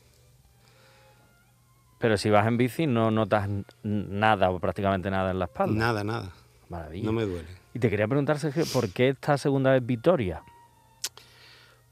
Pero 1.99 2.16
si 2.16 2.30
vas 2.30 2.47
en 2.47 2.57
bici 2.57 2.87
no 2.87 3.11
notas 3.11 3.49
nada 3.83 4.50
o 4.50 4.59
prácticamente 4.59 5.11
nada 5.11 5.30
en 5.30 5.38
la 5.38 5.45
espalda. 5.47 5.75
Nada, 5.75 6.04
nada. 6.04 6.33
Maravilla. 6.68 7.07
No 7.07 7.12
me 7.12 7.25
duele. 7.25 7.49
Y 7.75 7.78
te 7.78 7.90
quería 7.90 8.07
preguntar, 8.07 8.38
Sergio, 8.38 8.64
¿por 8.73 8.90
qué 8.90 9.11
esta 9.11 9.38
segunda 9.38 9.73
vez 9.73 9.85
Vitoria? 9.85 10.42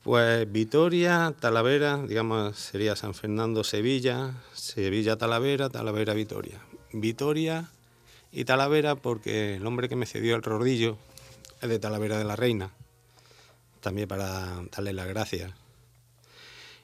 Pues 0.06 0.52
Vitoria, 0.52 1.34
Talavera, 1.40 2.00
digamos, 2.06 2.56
sería 2.56 2.94
San 2.94 3.12
Fernando, 3.12 3.64
Sevilla, 3.64 4.34
Sevilla, 4.54 5.16
Talavera, 5.16 5.68
Talavera, 5.68 6.14
Vitoria. 6.14 6.60
Vitoria 6.92 7.68
y 8.30 8.44
Talavera 8.44 8.94
porque 8.94 9.56
el 9.56 9.66
hombre 9.66 9.88
que 9.88 9.96
me 9.96 10.06
cedió 10.06 10.36
el 10.36 10.44
rodillo 10.44 10.96
es 11.60 11.68
de 11.68 11.80
Talavera 11.80 12.18
de 12.18 12.24
la 12.24 12.36
Reina, 12.36 12.70
también 13.80 14.06
para 14.06 14.62
darle 14.70 14.92
las 14.92 15.08
gracias. 15.08 15.52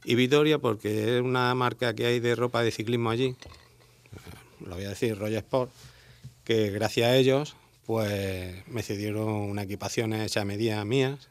Y 0.03 0.17
Vitoria 0.17 0.59
porque 0.59 1.19
es 1.19 1.23
una 1.23 1.55
marca 1.55 1.95
que 1.95 2.07
hay 2.07 2.19
de 2.19 2.35
ropa 2.35 2.65
de 2.65 2.73
ciclismo 2.73 3.11
allí, 3.11 3.37
eh, 3.37 4.67
lo 4.67 4.75
voy 4.75 4.85
a 4.85 4.89
decir, 4.89 5.17
Royal 5.17 5.45
Sport, 5.45 5.71
que 6.43 6.71
gracias 6.71 7.09
a 7.09 7.15
ellos 7.15 7.55
pues 7.87 8.67
me 8.67 8.83
cedieron 8.83 9.29
una 9.29 9.63
equipación 9.63 10.13
hecha 10.13 10.41
a 10.41 10.45
medida 10.45 10.85
mías 10.85 11.29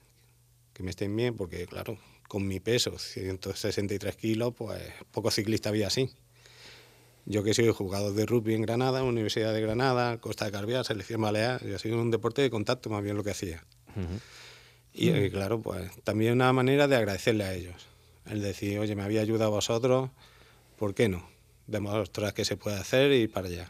que 0.81 0.85
me 0.85 0.89
estén 0.91 1.15
bien, 1.15 1.35
porque 1.35 1.67
claro, 1.67 1.97
con 2.27 2.47
mi 2.47 2.59
peso, 2.59 2.97
163 2.97 4.15
kilos, 4.15 4.53
pues 4.57 4.81
poco 5.11 5.29
ciclista 5.31 5.69
había 5.69 5.87
así. 5.87 6.09
Yo 7.25 7.43
que 7.43 7.53
soy 7.53 7.69
jugador 7.69 8.13
de 8.15 8.25
rugby 8.25 8.55
en 8.55 8.63
Granada, 8.63 9.03
Universidad 9.03 9.53
de 9.53 9.61
Granada, 9.61 10.17
Costa 10.19 10.45
de 10.45 10.51
Carviar, 10.51 10.83
Selección 10.85 11.21
Balear, 11.21 11.63
yo 11.65 11.77
sido 11.77 12.01
un 12.01 12.09
deporte 12.09 12.41
de 12.41 12.49
contacto 12.49 12.89
más 12.89 13.03
bien 13.03 13.15
lo 13.15 13.23
que 13.23 13.29
hacía. 13.31 13.63
Y 14.93 15.09
eh, 15.09 15.29
claro, 15.31 15.61
pues 15.61 15.91
también 16.03 16.33
una 16.33 16.51
manera 16.51 16.87
de 16.87 16.95
agradecerle 16.95 17.43
a 17.43 17.53
ellos. 17.53 17.87
El 18.25 18.41
decir, 18.41 18.79
oye, 18.79 18.95
me 18.95 19.03
había 19.03 19.21
ayudado 19.21 19.45
a 19.51 19.55
vosotros, 19.55 20.09
¿por 20.77 20.95
qué 20.95 21.09
no? 21.09 21.29
Demostrar 21.67 22.33
que 22.33 22.43
se 22.43 22.57
puede 22.57 22.77
hacer 22.77 23.11
y 23.11 23.27
para 23.27 23.47
allá. 23.47 23.69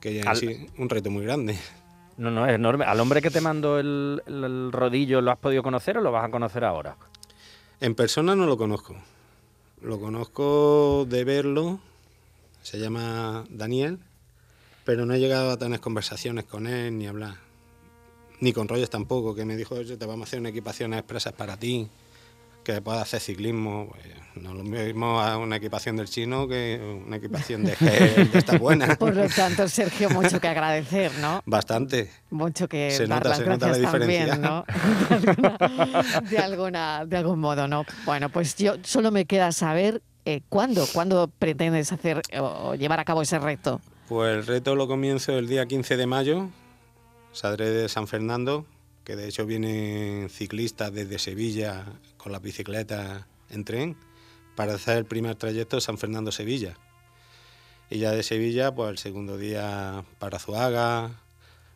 Que 0.00 0.14
ya 0.14 0.30
Al- 0.30 0.36
sí 0.36 0.66
un 0.76 0.90
reto 0.90 1.10
muy 1.10 1.24
grande. 1.24 1.56
No, 2.16 2.30
no, 2.30 2.46
es 2.46 2.54
enorme. 2.54 2.84
¿Al 2.84 3.00
hombre 3.00 3.20
que 3.20 3.30
te 3.30 3.40
mandó 3.40 3.78
el, 3.78 4.22
el- 4.26 4.70
rodillo 4.72 5.20
lo 5.20 5.30
has 5.32 5.38
podido 5.38 5.62
conocer 5.62 5.98
o 5.98 6.00
lo 6.00 6.12
vas 6.12 6.24
a 6.24 6.30
conocer 6.30 6.64
ahora? 6.64 6.96
En 7.80 7.94
persona 7.94 8.34
no 8.36 8.46
lo 8.46 8.56
conozco. 8.56 8.94
Lo 9.82 9.98
conozco 10.00 11.06
de 11.08 11.24
verlo. 11.24 11.80
Se 12.62 12.78
llama 12.78 13.44
Daniel. 13.50 13.98
Pero 14.84 15.06
no 15.06 15.14
he 15.14 15.18
llegado 15.18 15.50
a 15.50 15.56
tener 15.56 15.80
conversaciones 15.80 16.44
con 16.44 16.66
él 16.66 16.96
ni 16.98 17.06
hablar. 17.06 17.34
Ni 18.40 18.52
con 18.52 18.68
Rogers 18.68 18.90
tampoco, 18.90 19.34
que 19.34 19.44
me 19.44 19.56
dijo, 19.56 19.76
te 19.76 20.06
vamos 20.06 20.26
a 20.26 20.28
hacer 20.28 20.40
una 20.40 20.50
equipación 20.50 20.92
expresas 20.92 21.32
para 21.32 21.56
ti, 21.56 21.88
que 22.64 22.80
puedas 22.82 23.02
hacer 23.02 23.20
ciclismo. 23.20 23.88
Pues, 23.90 24.04
no 24.34 24.52
lo 24.52 24.64
mismo 24.64 25.20
a 25.20 25.38
una 25.38 25.56
equipación 25.56 25.94
del 25.94 26.08
chino 26.08 26.48
que 26.48 26.80
una 27.06 27.18
equipación 27.18 27.62
de 27.62 27.76
gel 27.76 28.32
de 28.32 28.38
esta 28.40 28.58
buena. 28.58 28.96
Por 28.98 29.14
lo 29.14 29.28
tanto, 29.28 29.68
Sergio, 29.68 30.10
mucho 30.10 30.40
que 30.40 30.48
agradecer, 30.48 31.12
¿no? 31.20 31.40
Bastante. 31.46 32.10
Mucho 32.30 32.66
que 32.68 32.90
Se 32.90 33.06
dar 33.06 33.18
nota- 33.22 33.28
las 33.28 33.38
se 33.38 33.44
nota 33.46 33.66
la 33.68 33.90
también, 33.92 34.24
diferencia. 34.24 34.36
¿no? 34.36 34.64
De 36.30 36.38
alguna, 36.38 37.04
de 37.06 37.16
algún 37.16 37.38
modo, 37.38 37.68
¿no? 37.68 37.84
Bueno, 38.04 38.28
pues 38.28 38.56
yo 38.56 38.74
solo 38.82 39.10
me 39.12 39.24
queda 39.24 39.52
saber 39.52 40.02
eh, 40.24 40.40
cuándo, 40.48 40.84
cuándo 40.92 41.28
pretendes 41.38 41.92
hacer 41.92 42.20
o, 42.38 42.70
o 42.70 42.74
llevar 42.74 42.98
a 42.98 43.04
cabo 43.04 43.22
ese 43.22 43.38
reto. 43.38 43.80
Pues 44.08 44.36
el 44.36 44.46
reto 44.46 44.74
lo 44.74 44.88
comienzo 44.88 45.38
el 45.38 45.46
día 45.46 45.66
15 45.66 45.96
de 45.96 46.06
mayo. 46.06 46.48
Saldré 47.32 47.70
de 47.70 47.88
San 47.88 48.06
Fernando 48.08 48.64
que 49.04 49.16
de 49.16 49.28
hecho 49.28 49.46
vienen 49.46 50.28
ciclistas 50.30 50.92
desde 50.92 51.18
Sevilla 51.18 51.84
con 52.16 52.32
las 52.32 52.42
bicicletas 52.42 53.26
en 53.50 53.64
tren 53.64 53.96
para 54.56 54.74
hacer 54.74 54.96
el 54.96 55.04
primer 55.04 55.36
trayecto 55.36 55.80
San 55.80 55.98
Fernando-Sevilla. 55.98 56.76
Y 57.90 57.98
ya 57.98 58.12
de 58.12 58.22
Sevilla, 58.22 58.74
pues 58.74 58.90
el 58.90 58.98
segundo 58.98 59.36
día 59.36 60.04
para 60.18 60.38
Zuaga, 60.38 61.20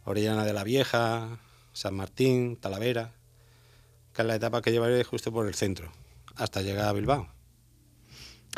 Orellana 0.04 0.44
de 0.44 0.54
la 0.54 0.64
Vieja, 0.64 1.38
San 1.72 1.94
Martín, 1.94 2.56
Talavera, 2.56 3.12
que 4.14 4.22
es 4.22 4.28
la 4.28 4.34
etapa 4.34 4.62
que 4.62 4.72
llevaré 4.72 5.04
justo 5.04 5.30
por 5.30 5.46
el 5.46 5.54
centro, 5.54 5.92
hasta 6.36 6.62
llegar 6.62 6.88
a 6.88 6.92
Bilbao. 6.92 7.28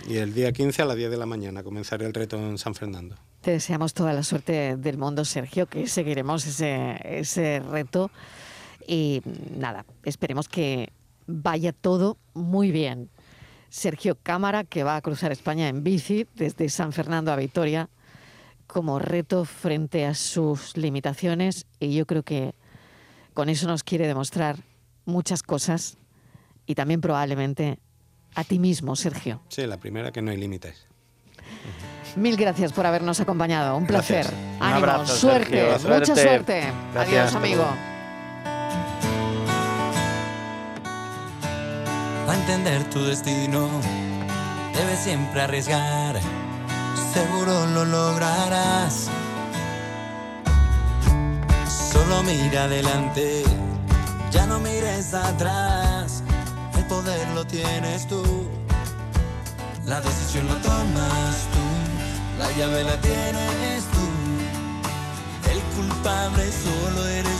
Y 0.09 0.19
el 0.19 0.33
día 0.33 0.53
15 0.53 0.83
a 0.83 0.85
las 0.85 0.97
10 0.97 1.11
de 1.11 1.17
la 1.17 1.27
mañana 1.27 1.63
comenzaré 1.63 2.07
el 2.07 2.15
reto 2.15 2.37
en 2.37 2.57
San 2.57 2.75
Fernando. 2.75 3.17
Te 3.43 3.51
deseamos 3.51 3.95
toda 3.95 4.13
la 4.13 4.23
suerte 4.23 4.77
del 4.77 4.97
mundo, 4.97 5.25
Sergio, 5.25 5.67
que 5.67 5.87
seguiremos 5.89 6.47
ese, 6.47 7.01
ese 7.05 7.61
reto. 7.61 8.11
Y 8.87 9.23
nada, 9.57 9.85
esperemos 10.05 10.49
que 10.49 10.93
vaya 11.27 11.73
todo 11.73 12.17
muy 12.35 12.71
bien. 12.71 13.09
Sergio 13.69 14.17
Cámara, 14.21 14.65
que 14.65 14.83
va 14.83 14.97
a 14.97 15.01
cruzar 15.01 15.31
España 15.31 15.69
en 15.69 15.85
bici 15.85 16.27
desde 16.35 16.69
San 16.69 16.93
Fernando 16.93 17.31
a 17.33 17.37
Vitoria, 17.37 17.89
como 18.67 18.99
reto 18.99 19.45
frente 19.45 20.07
a 20.07 20.15
sus 20.15 20.77
limitaciones. 20.77 21.67
Y 21.79 21.95
yo 21.95 22.05
creo 22.07 22.23
que 22.25 22.55
con 23.35 23.49
eso 23.49 23.69
nos 23.69 23.85
quiere 23.85 24.07
demostrar 24.09 24.57
muchas 25.05 25.43
cosas 25.43 25.99
y 26.67 26.75
también 26.75 27.01
probablemente 27.01 27.79
a 28.35 28.45
ti 28.45 28.59
mismo, 28.59 28.97
Sergio. 28.97 29.41
Sí, 29.49 29.67
la 29.67 29.77
primera 29.79 30.11
que 30.13 30.23
no 30.23 30.31
hay 30.31 30.37
límites. 30.37 30.87
Mil 32.17 32.37
gracias 32.37 32.73
por 32.73 32.87
habernos 32.87 33.21
acompañado. 33.21 33.77
Un 33.77 33.87
Gracias. 33.87 34.27
placer. 34.29 34.57
Un 34.57 34.63
Ánimo, 34.63 34.77
abrazo, 34.79 35.17
suerte, 35.17 35.51
Sergio. 35.51 35.67
mucha 35.95 36.07
Suerte. 36.07 36.23
suerte. 36.23 36.61
Gracias. 36.93 37.19
Adiós, 37.19 37.35
amigo. 37.37 37.90
Entender 42.41 42.83
tu 42.91 43.05
destino. 43.05 43.69
Debes 44.75 45.01
siempre 45.01 45.43
arriesgar, 45.43 46.19
seguro 47.13 47.67
lo 47.67 47.85
lograrás. 47.85 49.09
Solo 51.93 52.23
mira 52.23 52.65
adelante, 52.65 53.43
ya 54.31 54.47
no 54.47 54.59
mires 54.59 55.13
atrás. 55.13 56.23
El 56.77 56.85
poder 56.87 57.29
lo 57.35 57.45
tienes 57.47 58.07
tú, 58.07 58.23
la 59.85 60.01
decisión 60.01 60.47
la 60.47 60.57
tomas 60.63 61.37
tú, 61.55 61.65
la 62.39 62.49
llave 62.57 62.85
la 62.85 62.97
tienes 63.01 63.85
tú. 63.95 64.05
El 65.53 65.61
culpable 65.77 66.45
solo 66.51 67.07
eres 67.07 67.40